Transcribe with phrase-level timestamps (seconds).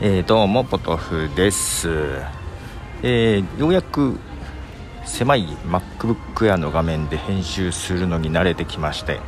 [0.00, 1.88] えー、どうもポトフです、
[3.04, 4.18] えー、ようやく
[5.04, 9.20] 狭い MacBook Air の画面で編集するのに慣れてきまして、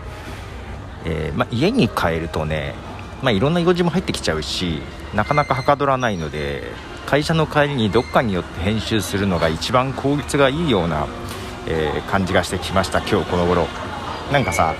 [1.05, 2.75] えー、ま家に帰るとね、
[3.23, 4.83] ま、いろんな用事も入ってきちゃうし
[5.15, 6.65] なかなかはかどらないので
[7.07, 11.07] 会社の帰りにどっかによって編集するのが一番効率がいいような、
[11.69, 13.69] え感じがしてきました今日この頃。
[14.33, 14.75] なんかさ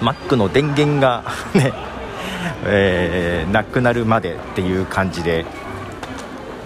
[0.00, 1.22] Mac の電源が
[1.54, 1.93] ね
[2.64, 5.44] えー、なくなるまでっていう感じで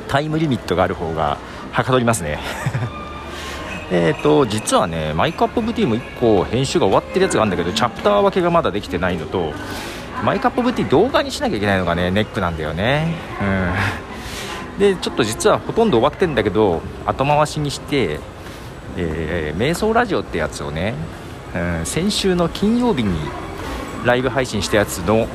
[0.09, 1.38] タイムリミットがある方が
[1.73, 2.38] はかどりますね。
[3.91, 9.52] えっと実はねマイクアップ VT も1個編集が終わってるやつがあるんだけどチャプター分けがまだできてないのと
[10.24, 13.15] マイクアップ VT 動画にしなきゃいけないのがねネックなんだよね。
[13.40, 14.79] うん。
[14.79, 18.20] でちょっと実はほとんど終わってるんだけど後回しにして
[19.01, 20.95] えー、瞑想ラジオってやつをね、
[21.54, 23.16] うん、先週の金曜日に
[24.04, 25.29] ライブ配信したやつの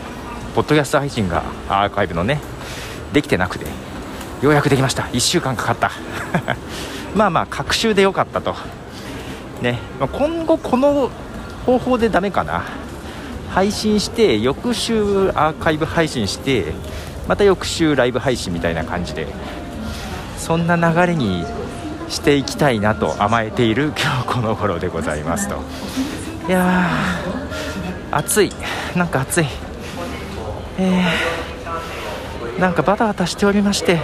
[0.55, 2.39] ポッドキャスト配信がアーカイブのね
[3.11, 3.65] できてなくて
[4.43, 5.03] ようやくできました。
[5.03, 5.91] 1週間かかった。
[7.15, 8.55] まあまあ隔週でよかったと。
[9.61, 9.79] ね。
[9.99, 11.09] 今後この
[11.65, 12.63] 方法でダメかな。
[13.53, 16.73] 配信して翌週アーカイブ配信して
[17.27, 19.27] また翌週ライブ配信みたいな感じで
[20.37, 21.45] そんな流れに
[22.09, 25.55] していきたいなと甘えている 今日この頃でございますと。
[26.49, 28.51] いやー暑い。
[28.95, 29.45] なんか暑い。
[30.77, 33.97] えー、なんかバタバタしておりまして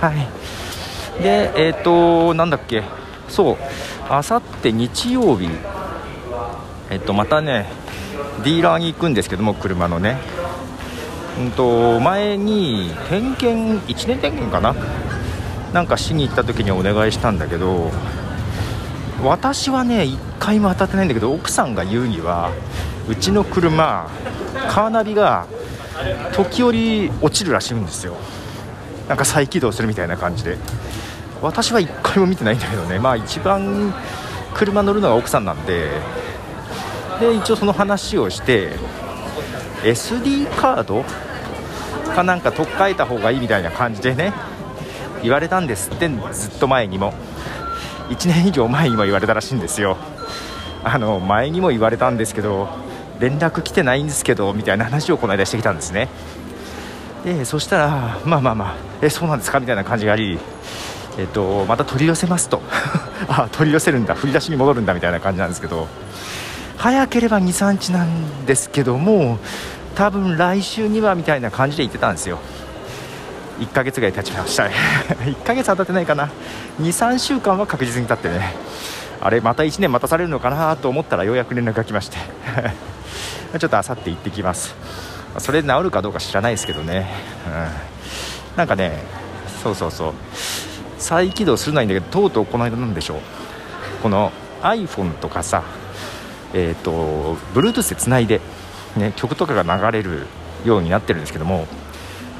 [0.00, 1.22] はい。
[1.22, 2.82] でえっ、ー、となんだっけ。
[3.28, 3.56] そう。
[4.08, 5.48] あさって日曜日。
[6.90, 7.66] えっとまたね
[8.42, 10.18] ディーラーに行くんですけども車のね。
[11.38, 14.74] うんと前に点検1年点検かな。
[15.72, 17.92] なんかしに行った時にお願いしたんだけど
[19.22, 22.50] 私はね1回も当たってないんだけど奥さんが言うには
[23.08, 24.08] うちの車
[24.68, 25.46] カーナビが
[26.32, 28.16] 時折落ちるらしいんですよ。
[29.08, 30.56] なんか再起動するみたいな感じで。
[31.42, 32.98] 私は1回も見てないんだけどね。
[32.98, 33.94] まあ一番
[34.54, 35.90] 車乗るのが奥さんなんで。
[37.20, 38.70] で一応その話をして
[39.82, 41.04] SD カード
[42.14, 44.32] かなんか取っ替えた方がいいみたいな感じでね
[45.22, 47.12] 言われたんですってずっと前にも。
[48.10, 49.96] 1年以上前にも言われたらしいんですよ。
[50.82, 52.68] あの前にも言われたんですけど
[53.20, 56.08] 連絡来てないんですけどみたいな話をこの間してきたんですね。
[57.24, 59.60] でそしたらまあまあまあえそうなんですか？
[59.60, 60.38] みたいな感じがあり
[61.18, 62.62] えっとまた取り寄せますと。
[63.28, 64.14] あ取り寄せるんだ。
[64.14, 65.86] 振り出しに戻るんだみたいな感じなんですけど。
[66.78, 69.38] 早ければ23日なんですけども
[69.94, 72.38] 多分来週にはみたいな感じで言ってたんですよ。
[73.60, 74.64] 1ヶ月ぐらい経ちました
[75.20, 76.30] 1ヶ月は経ってないかな。
[76.80, 78.54] 23週間は確実に経ってね。
[79.20, 82.16] あれまた1年待たされるのかなと思ったらようやく連絡が来まして。
[83.58, 84.74] ちょっとあさって行ってきます。
[85.38, 87.08] それで治るかどうか知らないですけどね、
[87.46, 88.98] うん、なんかね
[89.62, 90.14] そうそうそう。
[90.98, 93.20] 再起動するないんだけどとうとうこの間なんでしょう。
[94.02, 94.32] この
[94.62, 95.62] iPhone とかさ
[96.54, 98.40] えっ、ー、と Bluetooth でつないで、
[98.96, 100.26] ね、曲とかが流れる
[100.64, 101.66] ようになってるんですけども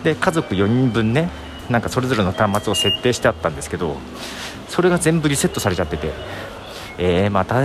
[0.04, 1.30] で家族4人分ね
[1.68, 3.96] なんかそれぞれの端末を設定してあったんですけど
[4.68, 6.12] それが全部リセットされちゃってて
[6.98, 7.62] えー、また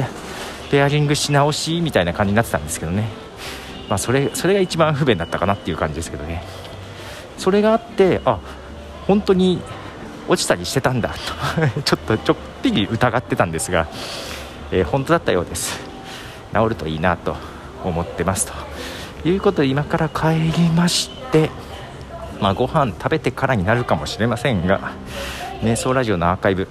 [0.72, 3.08] ペアリングし直しみたいな感じになってたんですけどね、
[3.90, 6.44] まあ、それそれが一番不便だったかなっていう感じですけどね。
[7.38, 8.40] それがあってあ
[9.08, 9.62] 本当に
[10.28, 11.82] 落ちたりしてたんだと。
[11.84, 13.88] ちょっとちょっぴり疑ってたんですが、
[14.72, 15.80] えー、本当だったようです。
[16.54, 17.36] 治るといいなと
[17.84, 18.54] 思ってますと。
[19.28, 21.50] いうことで今から帰りまして
[22.40, 24.92] まあ、ご飯食べてからになるかもしれませんが
[25.62, 26.68] 瞑想ラジオのアーカイブ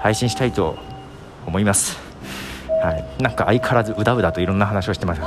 [0.00, 0.76] 配信したいと
[1.46, 2.07] 思います。
[2.82, 5.20] はい、なんか相変わらずうだうだといろんな話をしてます。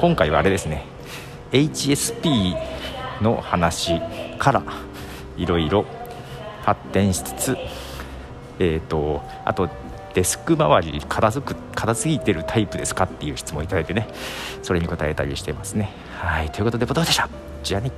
[0.00, 0.84] 今回はあれですね。
[1.52, 2.56] HSP
[3.22, 4.00] の話
[4.38, 4.62] から
[5.36, 5.86] いろいろ
[6.62, 7.56] 発展しつつ、
[8.58, 9.68] えーと、あと
[10.14, 14.08] デスク周り片付く片付いてるタイプですかっていう質問をいただいてね。
[14.62, 15.90] それに答えたりしてますね。
[16.18, 16.50] はい。
[16.50, 17.28] ということでボトでした。
[17.62, 17.92] じゃあね。